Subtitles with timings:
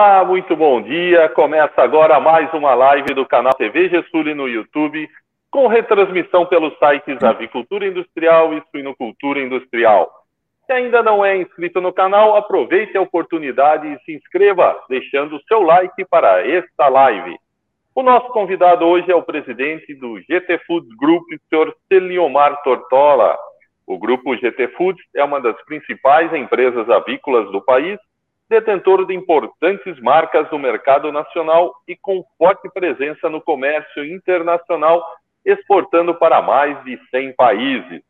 [0.00, 1.28] Olá, muito bom dia.
[1.30, 5.08] Começa agora mais uma live do canal TV Gessuli no YouTube,
[5.50, 10.08] com retransmissão pelos sites Avicultura Industrial e Suinocultura Industrial.
[10.66, 15.42] Se ainda não é inscrito no canal, aproveite a oportunidade e se inscreva, deixando o
[15.48, 17.36] seu like para esta live.
[17.92, 21.74] O nosso convidado hoje é o presidente do GT Foods Group, Sr.
[21.88, 23.36] Celiomar Tortola.
[23.84, 27.98] O grupo GT Foods é uma das principais empresas avícolas do país
[28.48, 35.04] detentor de importantes marcas no mercado nacional e com forte presença no comércio internacional,
[35.44, 38.02] exportando para mais de 100 países.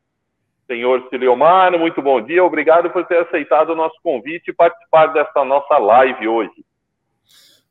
[0.66, 2.45] Senhor Ciliomar, muito bom dia.
[2.45, 6.64] Obrigado por ter aceitado o nosso convite e participar desta nossa live hoje.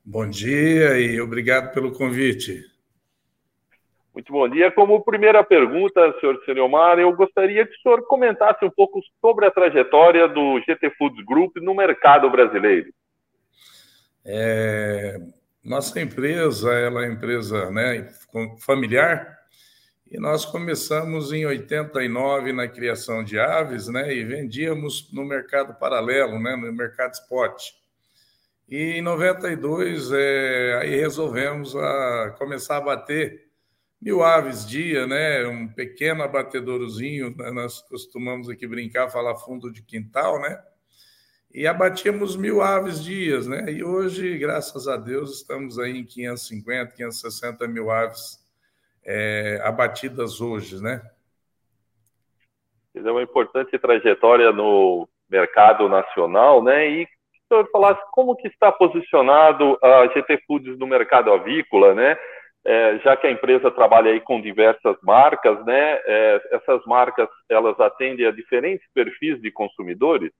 [0.04, 2.77] Bom dia e obrigado pelo convite.
[4.18, 4.72] Muito bom dia.
[4.72, 9.52] Como primeira pergunta, senhor Celiomar, eu gostaria que o senhor comentasse um pouco sobre a
[9.52, 12.92] trajetória do GT Foods Group no mercado brasileiro.
[14.26, 15.18] É,
[15.64, 18.09] nossa empresa ela é empresa né,
[18.66, 19.38] familiar
[20.09, 26.40] e nós começamos em 89 na criação de aves né, e vendíamos no mercado paralelo,
[26.40, 27.66] né, no mercado spot.
[28.68, 33.47] E em 92 é, aí resolvemos a, começar a bater
[34.02, 35.45] mil aves dia, né?
[35.48, 37.52] Um pequeno abatedourozinho, né?
[37.52, 40.62] nós costumamos aqui brincar, falar fundo de quintal, né?
[41.53, 43.72] E abatíamos mil aves dias, né?
[43.72, 48.45] E hoje, graças a Deus, estamos aí em 550, 560 mil aves
[49.03, 51.02] é, abatidas hoje, né?
[52.94, 56.88] É uma importante trajetória no mercado nacional, né?
[56.88, 57.12] E se
[57.50, 62.18] o senhor falasse como que está posicionado a GT Foods no mercado avícola, né?
[62.70, 66.02] É, já que a empresa trabalha aí com diversas marcas, né?
[66.06, 70.34] É, essas marcas elas atendem a diferentes perfis de consumidores?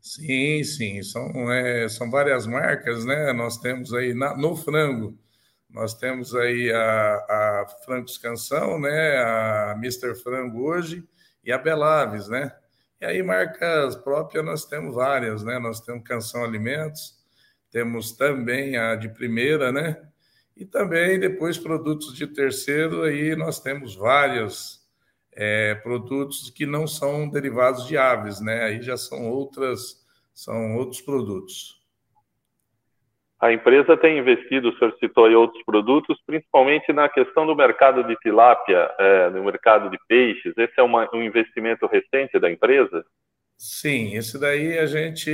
[0.00, 3.34] Sim, sim, são, é, são várias marcas, né?
[3.34, 5.18] Nós temos aí na, no frango,
[5.68, 9.18] nós temos aí a, a Francos Canção, né?
[9.18, 10.14] A Mr.
[10.14, 11.04] Frango hoje
[11.44, 12.50] e a Belaves, né?
[13.02, 15.58] E aí marcas próprias nós temos várias, né?
[15.58, 17.18] Nós temos Canção Alimentos,
[17.70, 20.09] temos também a de primeira, né?
[20.60, 24.86] E também depois produtos de terceiro, aí nós temos vários
[25.32, 28.64] é, produtos que não são derivados de aves, né?
[28.64, 31.80] Aí já são outras, são outros produtos.
[33.40, 38.04] A empresa tem investido, o senhor citou aí outros produtos, principalmente na questão do mercado
[38.04, 40.52] de tilápia, é, no mercado de peixes.
[40.58, 43.02] Esse é uma, um investimento recente da empresa?
[43.62, 45.30] Sim, esse daí a gente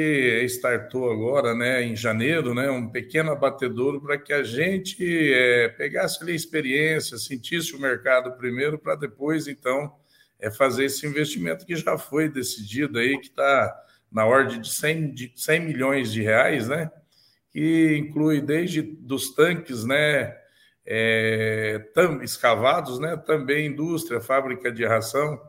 [0.46, 6.20] startou agora, né, em janeiro, né, um pequeno abatedouro para que a gente é, pegasse
[6.20, 9.94] ali a experiência, sentisse o mercado primeiro, para depois, então,
[10.40, 13.72] é, fazer esse investimento que já foi decidido aí, que está
[14.10, 16.90] na ordem de 100, de 100 milhões de reais, né,
[17.52, 20.36] que inclui desde dos tanques, né,
[20.84, 25.40] é, tam, escavados, né, também indústria, fábrica de ração,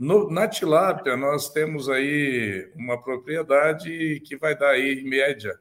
[0.00, 5.60] no, na tilápia, nós temos aí uma propriedade que vai dar aí, em média,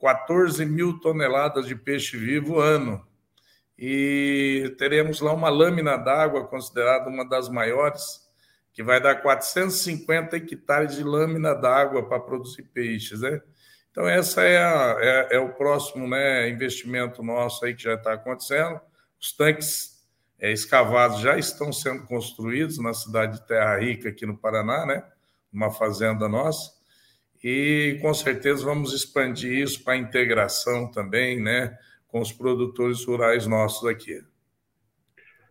[0.00, 3.06] 14 mil toneladas de peixe vivo ano.
[3.78, 8.28] E teremos lá uma lâmina d'água, considerada uma das maiores,
[8.72, 13.40] que vai dar 450 hectares de lâmina d'água para produzir peixes, né?
[13.92, 18.80] Então, essa é, é, é o próximo né, investimento nosso aí que já está acontecendo.
[19.20, 19.97] Os tanques
[20.40, 25.04] é, escavados já estão sendo construídos na cidade de Terra Rica, aqui no Paraná, né?
[25.52, 26.78] Uma fazenda nossa.
[27.42, 31.76] E com certeza vamos expandir isso para a integração também, né?
[32.08, 34.20] Com os produtores rurais nossos aqui.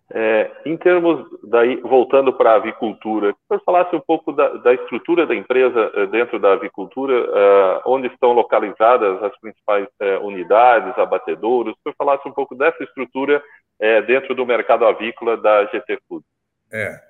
[0.10, 4.74] É, em termos, daí, voltando para a avicultura, que você falasse um pouco da, da,
[4.74, 10.98] estrutura da empresa eh, dentro da avicultura, uh, onde estão localizadas as principais uh, unidades,
[10.98, 13.44] abatedouros, que você falasse um pouco dessa estrutura
[13.82, 16.28] uh, dentro do mercado avícola da GT Foods.
[16.72, 17.02] É.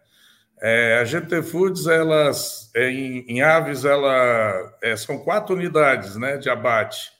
[0.61, 7.11] é a GT Foods, elas, em, em aves, ela, são quatro unidades né, de abate.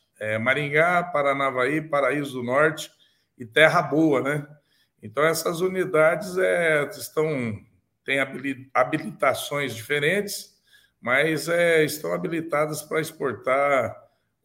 [0.42, 2.90] Maringá, Paranavaí, Paraíso do Norte
[3.38, 4.48] e Terra Boa, né?
[5.02, 7.56] Então, essas unidades é, estão
[8.08, 8.20] têm
[8.74, 10.56] habilitações diferentes,
[11.00, 13.94] mas é, estão habilitadas para exportar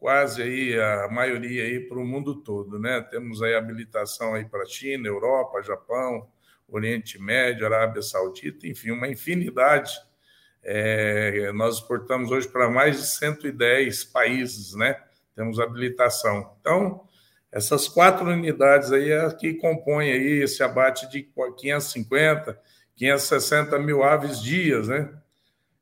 [0.02, 3.00] quase aí a maioria aí para o mundo todo, né?
[3.02, 6.28] Temos aí habilitação aí para China, Europa, Japão,
[6.68, 9.92] Oriente Médio, Arábia Saudita, enfim, uma infinidade.
[10.60, 15.00] É, nós exportamos hoje para mais de 110 países, né?
[15.36, 16.56] Temos habilitação.
[16.60, 17.06] Então,
[17.52, 22.60] essas quatro unidades aí é que compõem aí esse abate de 550,
[22.96, 25.14] 560 mil aves dias, né?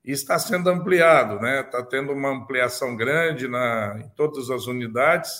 [0.05, 1.61] E está sendo ampliado, né?
[1.61, 5.31] Está tendo uma ampliação grande na, em todas as unidades,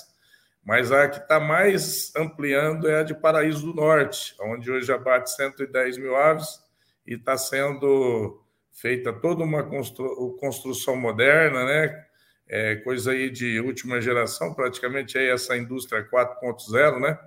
[0.65, 5.31] mas a que está mais ampliando é a de Paraíso do Norte, onde hoje abate
[5.31, 6.61] 110 mil aves
[7.07, 12.07] e está sendo feita toda uma constru, construção moderna, né?
[12.47, 17.19] É, coisa aí de última geração, praticamente aí essa indústria 4.0, né?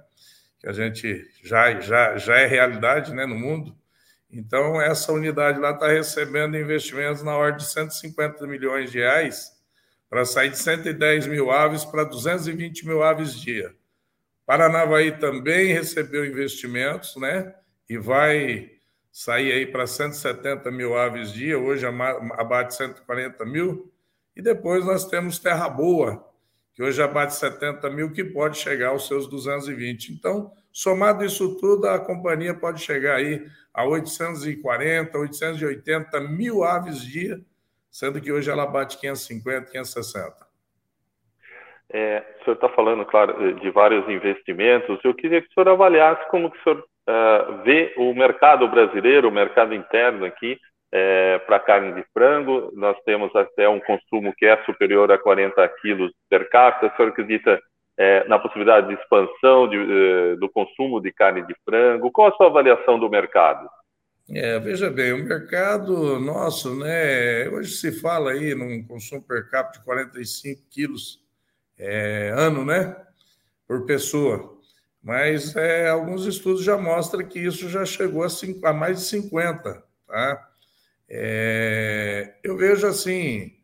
[0.60, 3.76] Que a gente já, já, já é realidade né, no mundo.
[4.36, 9.52] Então, essa unidade lá está recebendo investimentos na ordem de 150 milhões de reais
[10.10, 13.76] para sair de 110 mil aves para 220 mil aves dia.
[14.44, 17.54] Paranavaí também recebeu investimentos, né?
[17.88, 18.72] E vai
[19.12, 23.94] sair aí para 170 mil aves dia, hoje abate 140 mil.
[24.36, 26.28] E depois nós temos Terra Boa,
[26.74, 30.12] que hoje abate 70 mil, que pode chegar aos seus 220.
[30.12, 37.40] Então, somado isso tudo, a companhia pode chegar aí a 840, 880 mil aves dia,
[37.92, 40.54] sendo que hoje ela bate 550, 560.
[41.92, 45.00] É, o senhor está falando, claro, de vários investimentos.
[45.04, 49.30] Eu queria que o senhor avaliasse como que o senhor uh, vê o mercado brasileiro,
[49.30, 50.60] o mercado interno aqui,
[50.96, 52.72] é, para carne de frango.
[52.76, 56.94] Nós temos até um consumo que é superior a 40 quilos per capita.
[56.94, 57.60] O senhor acredita
[57.98, 62.12] é, na possibilidade de expansão de, de, do consumo de carne de frango?
[62.12, 63.68] Qual a sua avaliação do mercado?
[64.30, 69.80] É, veja bem, o mercado nosso, né, hoje se fala aí num consumo per capita
[69.80, 71.20] de 45 quilos
[71.78, 72.96] é, ano, né,
[73.68, 74.58] por pessoa,
[75.04, 79.04] mas é, alguns estudos já mostram que isso já chegou a, cinco, a mais de
[79.08, 80.53] 50, tá?
[81.16, 83.56] É, eu vejo assim,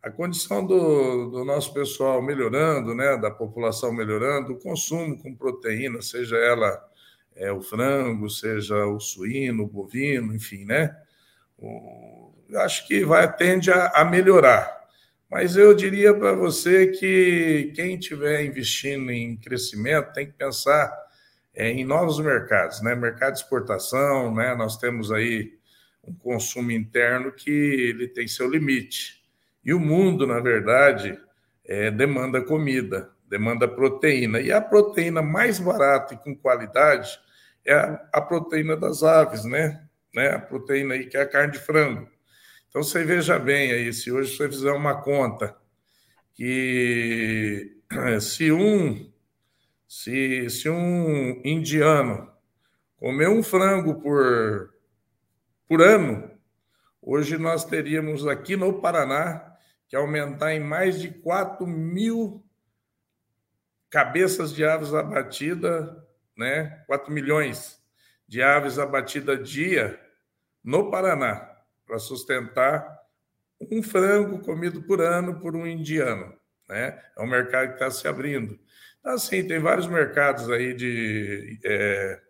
[0.00, 6.00] a condição do, do, nosso pessoal melhorando, né, da população melhorando, o consumo com proteína,
[6.00, 6.80] seja ela
[7.34, 10.96] é, o frango, seja o suíno, o bovino, enfim, né?
[11.58, 14.86] O, acho que vai tende a, a melhorar.
[15.28, 20.96] Mas eu diria para você que quem estiver investindo em crescimento tem que pensar
[21.52, 22.94] é, em novos mercados, né?
[22.94, 24.54] Mercado de exportação, né?
[24.54, 25.57] Nós temos aí
[26.08, 29.22] um consumo interno que ele tem seu limite.
[29.64, 31.18] E o mundo, na verdade,
[31.64, 34.40] é, demanda comida, demanda proteína.
[34.40, 37.18] E a proteína mais barata e com qualidade
[37.64, 39.84] é a, a proteína das aves, né?
[40.14, 40.30] né?
[40.30, 42.08] A proteína aí que é a carne de frango.
[42.68, 45.56] Então você veja bem aí, se hoje você fizer uma conta
[46.34, 47.76] que
[48.20, 49.10] se um
[49.86, 52.30] se, se um indiano
[52.98, 54.74] comer um frango por,
[55.68, 56.30] por ano,
[57.02, 59.54] hoje nós teríamos aqui no Paraná
[59.86, 62.42] que aumentar em mais de 4 mil
[63.90, 65.90] cabeças de aves abatidas,
[66.36, 66.82] né?
[66.86, 67.78] 4 milhões
[68.26, 70.00] de aves abatidas dia
[70.64, 71.56] no Paraná,
[71.86, 72.98] para sustentar
[73.70, 76.34] um frango comido por ano por um indiano.
[76.68, 76.98] Né?
[77.16, 78.58] É um mercado que está se abrindo.
[79.00, 82.20] Então, assim, tem vários mercados aí de é,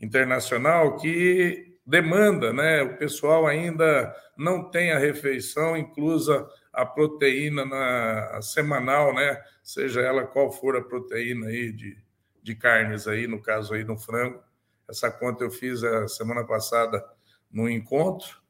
[0.00, 2.82] internacional que demanda, né?
[2.82, 9.40] O pessoal ainda não tem a refeição inclusa a proteína na semanal, né?
[9.62, 11.96] Seja ela qual for a proteína aí de,
[12.42, 14.42] de carnes aí, no caso aí no frango.
[14.88, 17.04] Essa conta eu fiz a semana passada
[17.50, 18.42] no encontro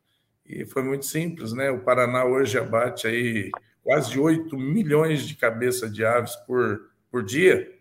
[0.46, 1.70] e foi muito simples, né?
[1.70, 3.50] O Paraná hoje abate aí
[3.82, 7.74] quase 8 milhões de cabeças de aves por, por dia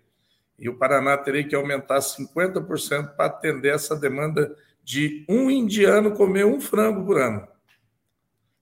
[0.57, 6.46] e o Paraná teria que aumentar 50% para atender essa demanda de um indiano comer
[6.46, 7.48] um frango por ano.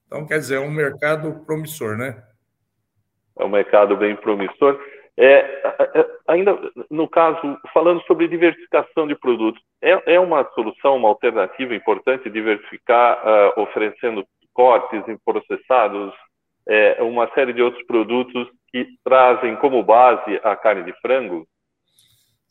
[0.05, 2.21] Então, quer dizer, é um mercado promissor, né?
[3.39, 4.79] É um mercado bem promissor.
[5.17, 5.39] É,
[5.95, 6.57] é, ainda
[6.89, 13.21] no caso, falando sobre diversificação de produtos, é, é uma solução, uma alternativa importante diversificar,
[13.25, 16.13] uh, oferecendo cortes em processados,
[16.67, 21.47] é, uma série de outros produtos que trazem como base a carne de frango?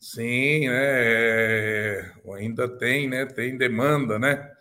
[0.01, 2.11] Sim, né?
[2.35, 3.25] Ainda tem, né?
[3.25, 4.51] Tem demanda, né?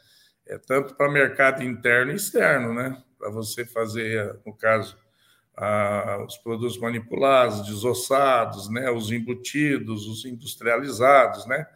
[0.50, 3.00] é tanto para mercado interno e externo, né?
[3.16, 4.98] Para você fazer, no caso,
[5.56, 8.90] a, os produtos manipulados, desossados, né?
[8.90, 11.66] Os embutidos, os industrializados, né?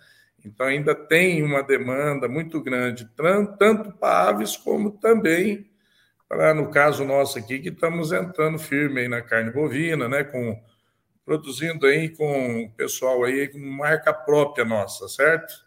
[0.45, 5.71] Então ainda tem uma demanda muito grande, tanto para aves como também
[6.29, 10.25] para, no caso nosso aqui, que estamos entrando firme na carne bovina, né?
[10.25, 10.61] Com
[11.25, 15.65] produzindo aí com o pessoal aí com marca própria nossa, certo?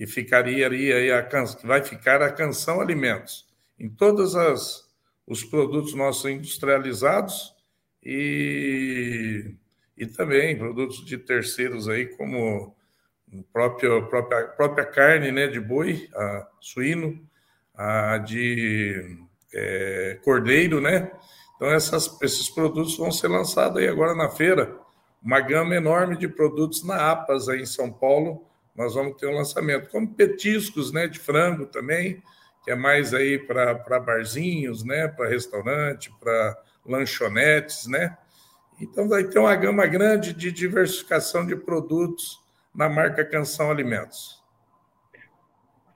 [0.00, 3.46] que ficaria aí a que vai ficar a Canção Alimentos
[3.78, 4.88] em todos as,
[5.26, 7.54] os produtos nossos industrializados
[8.02, 9.54] e,
[9.98, 12.74] e também produtos de terceiros aí como
[13.52, 17.22] próprio própria própria carne né de boi, a suíno,
[17.74, 19.18] a de
[19.52, 21.10] é, cordeiro, né?
[21.56, 24.80] Então, essas, esses produtos vão ser lançados aí agora na feira.
[25.22, 28.46] Uma gama enorme de produtos na APAS aí em São Paulo.
[28.74, 32.22] Nós vamos ter um lançamento, como petiscos né, de frango também,
[32.64, 38.16] que é mais aí para barzinhos, né, para restaurante, para lanchonetes, né?
[38.80, 42.40] Então vai ter uma gama grande de diversificação de produtos
[42.74, 44.39] na marca Canção Alimentos.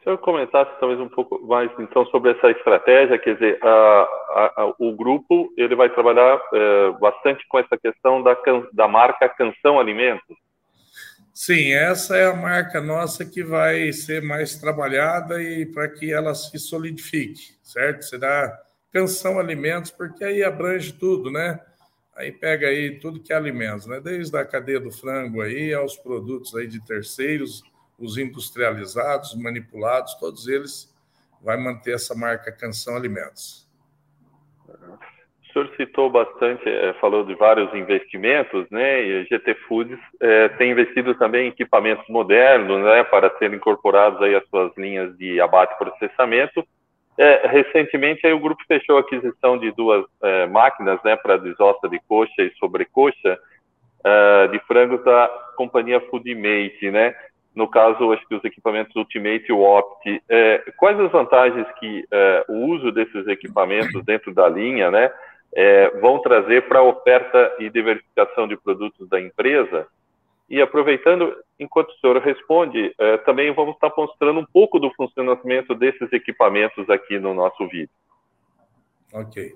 [0.04, 4.52] Se eu comentasse talvez um pouco mais então sobre essa estratégia, quer dizer, a, a,
[4.58, 8.36] a, o grupo ele vai trabalhar é, bastante com essa questão da,
[8.74, 10.36] da marca Canção Alimentos.
[11.32, 16.34] Sim, essa é a marca nossa que vai ser mais trabalhada e para que ela
[16.34, 18.02] se solidifique, certo?
[18.02, 18.56] Será
[18.92, 21.58] Canção Alimentos, porque aí abrange tudo, né?
[22.14, 24.00] Aí pega aí tudo que é alimentos, né?
[24.00, 27.64] Desde a cadeia do frango aí aos produtos aí de terceiros,
[27.98, 30.92] os industrializados, manipulados, todos eles
[31.42, 33.64] vai manter essa marca Canção Alimentos.
[34.66, 39.06] O senhor citou bastante, é, falou de vários investimentos, né?
[39.06, 43.04] E a GT Foods é, tem investido também em equipamentos modernos, né?
[43.04, 46.66] Para serem incorporados aí às suas linhas de abate e processamento.
[47.16, 51.14] É, recentemente, aí o grupo fechou a aquisição de duas é, máquinas, né?
[51.14, 53.38] Para desossa de coxa e sobrecoxa
[54.02, 57.14] é, de frangos da companhia Foodmate, né?
[57.54, 62.04] No caso, acho que os equipamentos Ultimate e o Opt, é, quais as vantagens que
[62.10, 65.12] é, o uso desses equipamentos dentro da linha né,
[65.54, 69.86] é, vão trazer para a oferta e diversificação de produtos da empresa?
[70.50, 75.74] E aproveitando, enquanto o senhor responde, é, também vamos estar mostrando um pouco do funcionamento
[75.74, 77.94] desses equipamentos aqui no nosso vídeo.
[79.12, 79.54] Ok.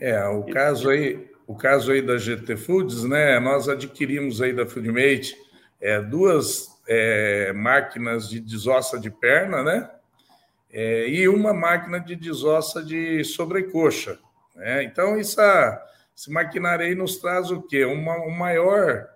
[0.00, 3.38] É, o caso aí, o caso aí da GT Foods, né?
[3.38, 5.36] Nós adquirimos aí da Foodmate
[5.80, 9.90] é, duas é, máquinas de desossa de perna, né?
[10.72, 14.18] É, e uma máquina de desossa de sobrecoxa.
[14.56, 14.82] Né?
[14.84, 15.40] Então, isso,
[16.16, 17.84] esse maquinário aí nos traz o quê?
[17.84, 19.08] Uma, um maior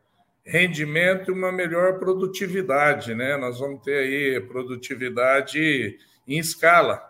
[0.44, 3.36] rendimento e uma melhor produtividade, né?
[3.36, 7.02] Nós vamos ter aí produtividade em escala.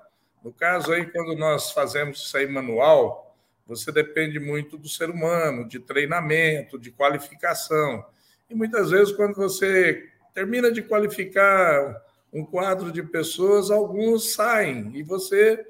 [0.42, 3.27] No caso aí, quando nós fazemos isso aí manual,
[3.68, 8.02] você depende muito do ser humano, de treinamento, de qualificação.
[8.48, 15.02] E muitas vezes, quando você termina de qualificar um quadro de pessoas, alguns saem e
[15.02, 15.62] você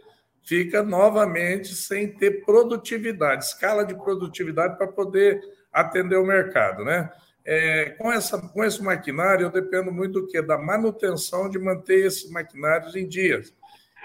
[0.45, 5.41] fica novamente sem ter produtividade, escala de produtividade para poder
[5.73, 7.11] atender o mercado, né?
[7.45, 10.41] É, com, essa, com esse maquinário, eu dependo muito do quê?
[10.41, 13.53] Da manutenção de manter esses maquinários em dias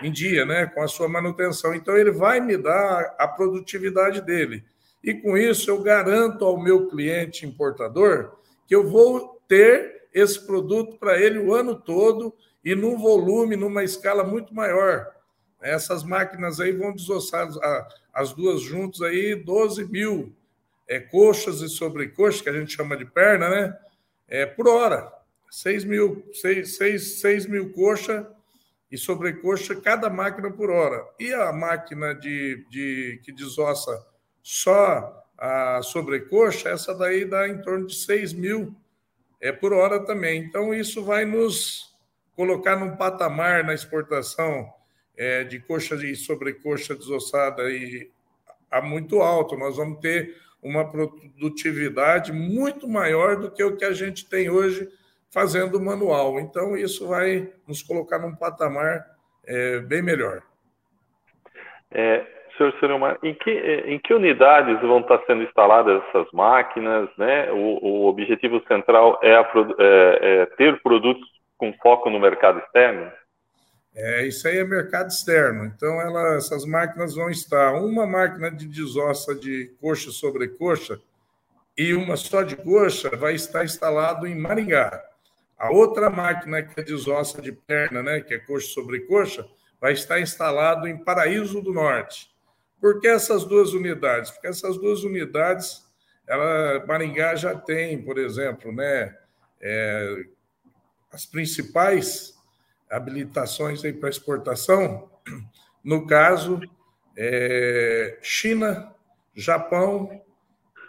[0.02, 1.74] em dia, né, com a sua manutenção.
[1.74, 4.64] Então, ele vai me dar a produtividade dele.
[5.04, 10.98] E com isso, eu garanto ao meu cliente importador que eu vou ter esse produto
[10.98, 12.34] para ele o ano todo
[12.64, 15.12] e num volume, numa escala muito maior.
[15.62, 17.50] Essas máquinas aí vão desossar
[18.14, 20.34] as duas juntas aí 12 mil
[20.88, 23.78] é, coxas e sobrecoxas, que a gente chama de perna, né?
[24.28, 25.12] É, por hora.
[25.50, 28.26] 6 mil, 6, 6, 6 mil coxas
[28.94, 31.04] e sobrecoxa cada máquina por hora.
[31.20, 34.06] E a máquina de, de que desossa
[34.44, 38.76] só a sobrecoxa, essa daí dá em torno de 6 mil
[39.42, 40.44] é, por hora também.
[40.44, 41.92] Então, isso vai nos
[42.36, 44.72] colocar num patamar na exportação
[45.18, 48.12] é, de coxa e sobrecoxa desossada aí,
[48.70, 49.58] a muito alto.
[49.58, 54.88] Nós vamos ter uma produtividade muito maior do que o que a gente tem hoje
[55.34, 56.40] fazendo manual.
[56.40, 59.04] Então, isso vai nos colocar num patamar
[59.46, 60.44] é, bem melhor.
[61.92, 62.26] É,
[62.58, 67.10] senhor Seromar, em que, em que unidades vão estar sendo instaladas essas máquinas?
[67.18, 67.52] Né?
[67.52, 73.12] O, o objetivo central é, a, é, é, ter produtos com foco no mercado externo?
[73.96, 75.66] É, isso aí é mercado externo.
[75.66, 81.00] Então, ela, essas máquinas vão estar uma máquina de desossa de coxa sobre coxa
[81.78, 85.02] e uma só de coxa vai estar instalado em Maringá.
[85.64, 89.48] A outra máquina que é desossa de perna, né, que é coxa sobre coxa,
[89.80, 92.30] vai estar instalado em Paraíso do Norte.
[92.82, 94.30] Por que essas duas unidades?
[94.30, 95.82] Porque essas duas unidades,
[96.28, 99.18] ela, Maringá já tem, por exemplo, né,
[99.62, 100.26] é,
[101.10, 102.34] as principais
[102.92, 105.10] habilitações para exportação,
[105.82, 106.60] no caso,
[107.18, 108.94] é, China,
[109.34, 110.22] Japão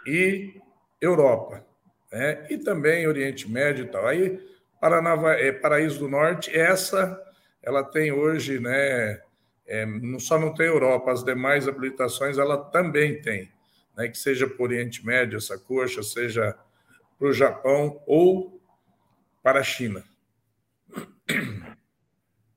[0.05, 0.59] e
[0.99, 1.65] Europa,
[2.11, 2.45] né?
[2.49, 4.05] e também Oriente Médio e tal.
[4.05, 4.54] Aí
[4.85, 7.19] Paranava, é, Paraíso do Norte, essa
[7.63, 9.19] ela tem hoje, né,
[9.65, 13.49] é, não, só não tem Europa, as demais habilitações ela também tem,
[13.97, 16.55] né, que seja por Oriente Médio, essa coxa, seja
[17.17, 18.61] para o Japão ou
[19.41, 20.03] para a China.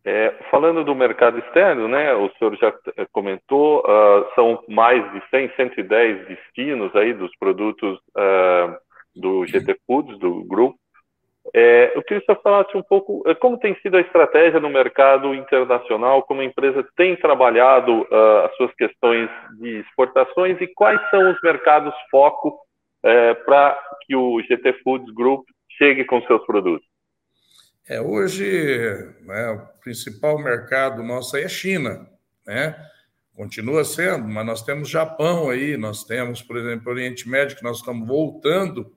[0.04, 2.74] É, falando do mercado externo, né, o senhor já
[3.10, 8.76] comentou, uh, são mais de 100, 110 destinos aí dos produtos uh,
[9.16, 10.78] do GT Foods, do grupo.
[11.54, 14.68] É, eu queria que você falasse um pouco é, como tem sido a estratégia no
[14.68, 21.00] mercado internacional, como a empresa tem trabalhado uh, as suas questões de exportações e quais
[21.10, 25.44] são os mercados foco uh, para que o GT Foods Group
[25.78, 26.86] chegue com seus produtos.
[27.88, 28.44] É, hoje,
[29.22, 32.06] né, o principal mercado nosso é a China,
[32.46, 32.76] né?
[33.34, 37.78] Continua sendo, mas nós temos Japão aí, nós temos, por exemplo, Oriente Médio, que nós
[37.78, 38.92] estamos voltando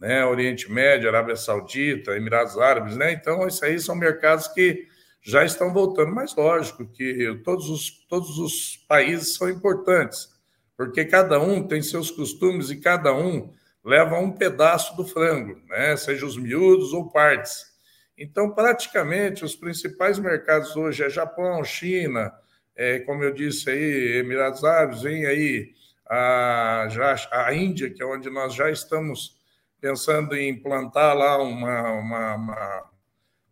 [0.00, 0.24] né?
[0.24, 3.12] Oriente Médio, Arábia Saudita, Emirados Árabes, né?
[3.12, 4.88] Então, isso aí são mercados que
[5.22, 6.12] já estão voltando.
[6.12, 10.28] Mas lógico que todos os, todos os países são importantes,
[10.76, 13.52] porque cada um tem seus costumes e cada um
[13.84, 15.96] leva um pedaço do frango, né?
[15.96, 17.68] Seja os miúdos ou partes.
[18.16, 22.32] Então, praticamente, os principais mercados hoje é Japão, China,
[22.76, 25.72] é, como eu disse aí, Emirados Árabes, vem aí
[26.08, 29.39] a, já, a Índia, que é onde nós já estamos
[29.80, 32.90] pensando em implantar lá uma, uma, uma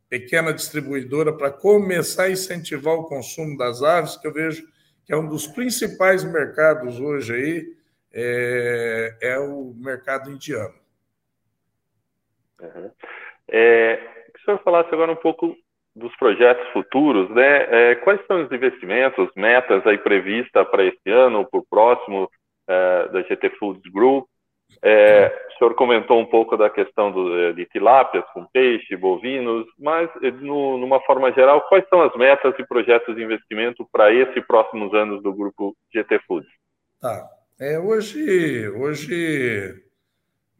[0.08, 4.62] pequena distribuidora para começar a incentivar o consumo das aves, que eu vejo
[5.04, 7.66] que é um dos principais mercados hoje aí,
[8.12, 10.74] é, é o mercado indiano.
[12.60, 12.90] Uhum.
[13.48, 13.96] É,
[14.34, 15.56] que o senhor falasse agora um pouco
[15.96, 17.92] dos projetos futuros, né?
[17.92, 22.30] É, quais são os investimentos, metas aí previstas para esse ano, para o próximo
[22.68, 24.26] é, da GT Foods Group?
[24.82, 29.66] É, o senhor comentou um pouco da questão do, eh, de tilápias com peixe, bovinos,
[29.76, 34.12] mas eh, no, numa forma geral, quais são as metas e projetos de investimento para
[34.12, 36.48] esses próximos anos do grupo GT Foods?
[37.00, 37.28] Tá.
[37.60, 39.82] É, hoje, hoje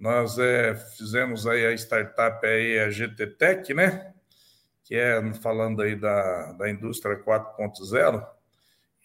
[0.01, 4.13] nós é, fizemos aí a startup aí, a GT Tech, né?
[4.85, 8.27] Que é falando aí da, da indústria 4.0.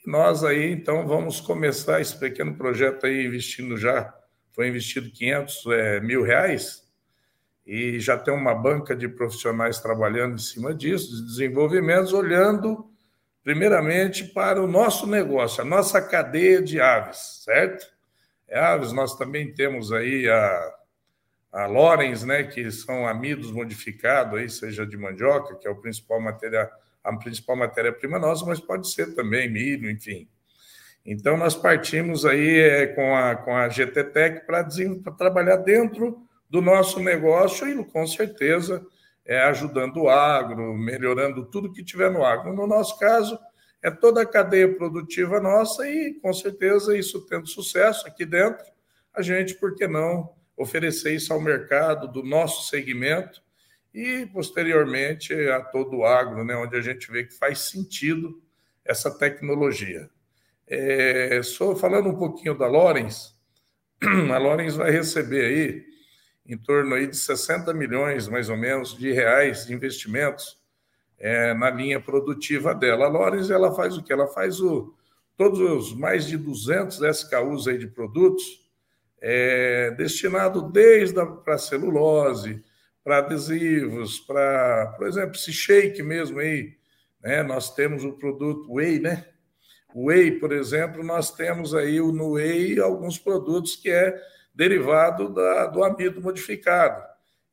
[0.05, 4.11] E nós aí, então, vamos começar esse pequeno projeto aí, investindo já
[4.53, 6.83] foi investido 500 é, mil reais
[7.65, 12.89] e já tem uma banca de profissionais trabalhando em cima disso, de desenvolvimentos, olhando
[13.43, 17.85] primeiramente para o nosso negócio, a nossa cadeia de aves, certo?
[18.47, 20.75] É aves, nós também temos aí a,
[21.51, 26.21] a Lorenz, né, que são amidos modificados, aí, seja de mandioca, que é o principal
[26.21, 26.69] matéria,
[27.03, 30.27] a principal matéria-prima nossa, mas pode ser também milho, enfim.
[31.05, 34.63] Então, nós partimos aí é, com, a, com a GTTEC para
[35.17, 38.85] trabalhar dentro do nosso negócio e, com certeza,
[39.25, 42.53] é, ajudando o agro, melhorando tudo que tiver no agro.
[42.53, 43.37] No nosso caso,
[43.81, 48.63] é toda a cadeia produtiva nossa e, com certeza, isso tendo sucesso aqui dentro,
[49.13, 53.41] a gente, por que não, oferecer isso ao mercado do nosso segmento
[53.93, 58.41] e, posteriormente, a todo o agro, né, onde a gente vê que faz sentido
[58.85, 60.09] essa tecnologia.
[60.67, 63.35] É, só falando um pouquinho da Lorenz,
[64.33, 65.85] a Lorenz vai receber aí
[66.45, 70.61] em torno aí de 60 milhões, mais ou menos, de reais de investimentos
[71.17, 73.05] é, na linha produtiva dela.
[73.05, 74.11] A Lorenz ela faz o que?
[74.11, 74.93] Ela faz o,
[75.37, 78.61] todos os mais de 200 SKUs aí de produtos
[79.21, 82.61] é, destinado desde para celulose,
[83.03, 86.75] para adesivos, para, por exemplo, esse shake mesmo aí,
[87.21, 87.41] né?
[87.41, 89.25] Nós temos o produto whey, né?
[89.95, 94.15] Whey, por exemplo, nós temos aí no whey alguns produtos que é
[94.53, 97.03] derivado da, do amido modificado.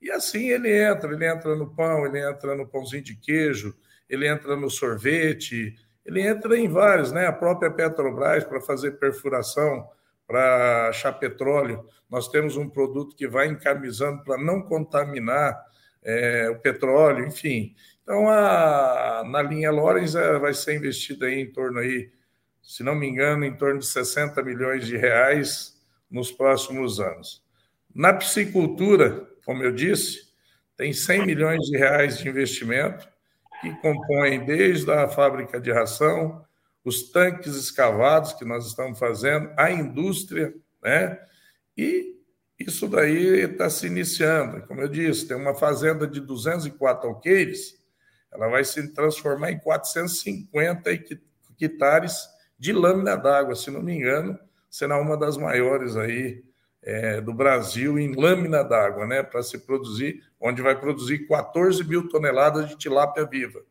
[0.00, 3.74] E assim ele entra, ele entra no pão, ele entra no pãozinho de queijo,
[4.09, 5.74] ele entra no sorvete,
[6.05, 7.26] ele entra em vários, né?
[7.26, 9.87] A própria Petrobras para fazer perfuração,
[10.26, 15.61] para achar petróleo, nós temos um produto que vai encamisando para não contaminar
[16.03, 17.74] é, o petróleo, enfim.
[18.03, 22.11] Então, a, na linha Lorenz é, vai ser investido aí em torno aí
[22.62, 25.77] se não me engano, em torno de 60 milhões de reais
[26.11, 27.42] nos próximos anos.
[27.94, 30.31] Na piscicultura, como eu disse,
[30.77, 33.09] tem 100 milhões de reais de investimento,
[33.61, 36.44] que compõem desde a fábrica de ração,
[36.85, 41.18] os tanques escavados que nós estamos fazendo, a indústria, né?
[41.77, 42.16] E
[42.59, 44.66] isso daí está se iniciando.
[44.66, 47.79] Como eu disse, tem uma fazenda de 204 alqueires,
[48.33, 50.90] ela vai se transformar em 450
[51.61, 52.29] hectares
[52.61, 56.44] de lâmina d'água, se não me engano, será uma das maiores aí
[56.83, 62.07] é, do Brasil em lâmina d'água, né, para se produzir, onde vai produzir 14 mil
[62.07, 63.62] toneladas de tilápia viva.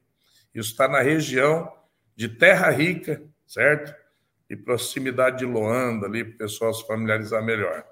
[0.53, 1.71] Isso está na região
[2.15, 3.93] de Terra Rica, certo?
[4.49, 7.85] E proximidade de Loanda, ali, para o pessoal se familiarizar melhor.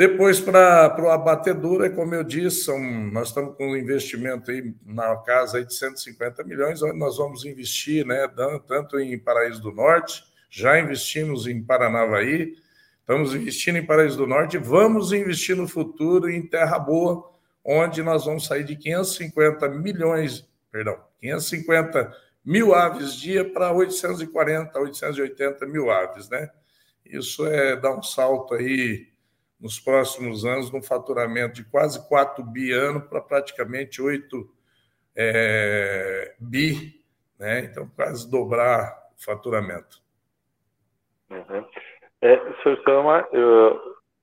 [0.00, 2.80] Depois, para o abatedor, é como eu disse, são,
[3.12, 7.44] nós estamos com um investimento aí na casa aí de 150 milhões, onde nós vamos
[7.44, 8.26] investir, né,
[8.66, 12.56] tanto em Paraíso do Norte, já investimos em Paranavaí,
[12.98, 17.30] estamos investindo em Paraíso do Norte, vamos investir no futuro em Terra Boa,
[17.62, 22.10] onde nós vamos sair de 550 milhões, perdão, 550
[22.42, 26.48] mil aves dia para 840, 880 mil aves, né?
[27.04, 29.09] Isso é dar um salto aí
[29.60, 34.48] nos próximos anos, num faturamento de quase 4 bi ano para praticamente 8
[35.16, 37.02] é, bi,
[37.38, 37.60] né?
[37.64, 40.00] então quase dobrar o faturamento.
[41.30, 41.64] Uhum.
[42.22, 42.82] É, Sr.
[42.84, 43.80] Sama, eu,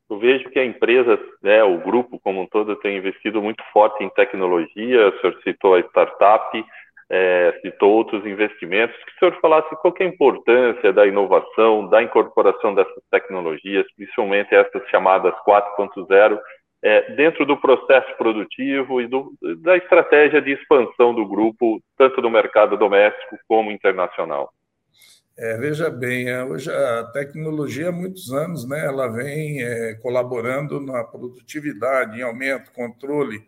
[0.09, 4.03] eu, vejo que a empresa, né, o grupo como um todo, tem investido muito forte
[4.03, 6.65] em tecnologia, o senhor citou a startup,
[7.09, 12.03] é, citou outros investimentos, que o senhor falasse qual é a importância da inovação, da
[12.03, 16.39] incorporação dessas tecnologias, principalmente essas chamadas 4.0,
[16.83, 22.29] é, dentro do processo produtivo e do, da estratégia de expansão do grupo, tanto no
[22.29, 24.51] mercado doméstico como internacional.
[25.39, 30.79] É, veja bem, é, hoje a tecnologia há muitos anos, né, ela vem é, colaborando
[30.79, 33.39] na produtividade, em aumento, controle,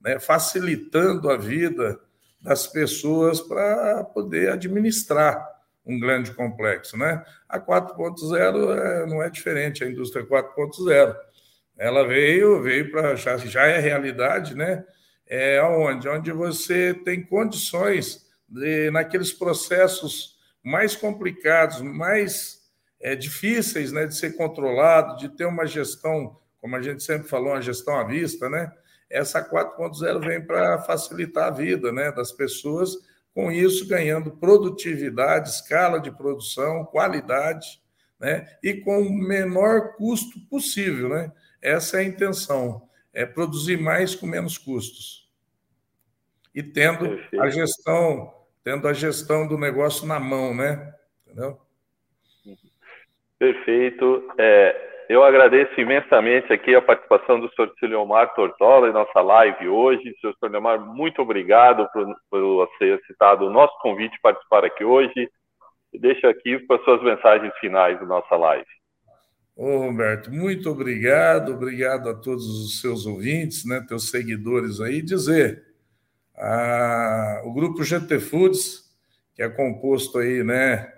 [0.00, 1.98] né, facilitando a vida
[2.40, 5.46] das pessoas para poder administrar
[5.84, 6.96] um grande complexo.
[6.96, 7.24] Né?
[7.48, 11.16] A 4.0 é, não é diferente, a indústria 4.0.
[11.76, 14.84] Ela veio, veio para já, já é realidade, né?
[15.26, 22.62] É onde, onde você tem condições de, naqueles processos mais complicados, mais
[23.00, 27.52] é, difíceis, né, de ser controlado, de ter uma gestão, como a gente sempre falou,
[27.52, 28.72] uma gestão à vista, né?
[29.10, 32.96] Essa 4.0 vem para facilitar a vida né, das pessoas,
[33.34, 37.80] com isso ganhando produtividade, escala de produção, qualidade,
[38.18, 41.08] né, e com o menor custo possível.
[41.08, 41.32] Né?
[41.62, 45.28] Essa é a intenção, é produzir mais com menos custos.
[46.54, 47.42] E tendo Perfeito.
[47.42, 50.92] a gestão, tendo a gestão do negócio na mão, né?
[51.24, 51.60] Entendeu?
[53.38, 54.28] Perfeito.
[54.36, 57.72] É, eu agradeço imensamente aqui a participação do Sr.
[57.80, 60.14] Ciliomar Tortola em nossa live hoje.
[60.20, 60.34] Sr.
[60.38, 65.30] Ciliomar, muito obrigado por, por ter aceitado o nosso convite para participar aqui hoje.
[65.94, 68.66] Deixo aqui para suas mensagens finais da nossa live.
[69.56, 75.64] Ô, Roberto, muito obrigado, obrigado a todos os seus ouvintes, né, teus seguidores aí, dizer,
[76.36, 78.84] a, o grupo GT Foods,
[79.34, 80.92] que é composto aí, né,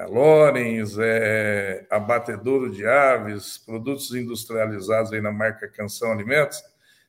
[0.00, 6.62] é Lorenz, é, abatedouro de aves, produtos industrializados aí na marca Canção Alimentos,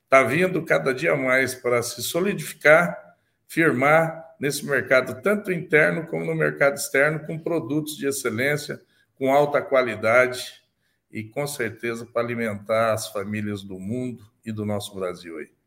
[0.03, 3.15] está vindo cada dia mais para se solidificar,
[3.47, 8.81] firmar nesse mercado, tanto interno como no mercado externo, com produtos de excelência,
[9.15, 10.61] com alta qualidade
[11.09, 15.60] e com certeza para alimentar as famílias do mundo e do nosso Brasil aí.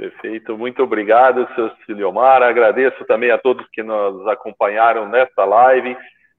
[0.00, 2.42] Perfeito, muito obrigado, seu Ciliomar.
[2.42, 5.94] Agradeço também a todos que nos acompanharam nesta live.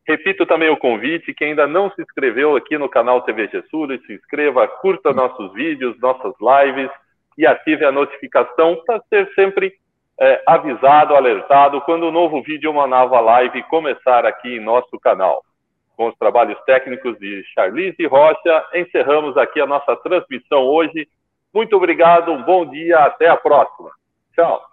[0.08, 4.14] Repito também o convite, quem ainda não se inscreveu aqui no canal TV Jesus, se
[4.14, 6.90] inscreva, curta nossos vídeos, nossas lives
[7.38, 9.74] e ative a notificação para ser sempre
[10.20, 15.00] é, avisado, alertado quando um novo vídeo ou uma nova live começar aqui em nosso
[15.00, 15.44] canal.
[15.96, 21.08] Com os trabalhos técnicos de Charlize Rocha, encerramos aqui a nossa transmissão hoje
[21.54, 23.92] muito obrigado, um bom dia, até a próxima.
[24.34, 24.71] Tchau.